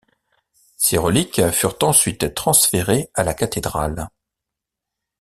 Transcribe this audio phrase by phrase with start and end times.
[0.77, 4.09] Ses reliques furent ensuite transférées à la cathédrale.